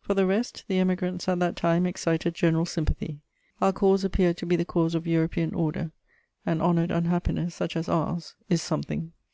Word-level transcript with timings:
For 0.00 0.14
the 0.14 0.24
rest, 0.24 0.64
the 0.68 0.78
Emigrants 0.78 1.28
at 1.28 1.38
that 1.40 1.54
time 1.54 1.84
excited 1.84 2.34
general 2.34 2.64
sympathy; 2.64 3.20
our 3.60 3.74
cause 3.74 4.04
appeared 4.04 4.38
to 4.38 4.46
be 4.46 4.56
the 4.56 4.64
cause 4.64 4.94
of 4.94 5.06
European 5.06 5.52
order: 5.52 5.90
an 6.46 6.62
honoured 6.62 6.90
unhappiness, 6.90 7.54
such 7.54 7.76
as 7.76 7.86
ours, 7.86 8.36
is 8.48 8.62
something. 8.62 9.12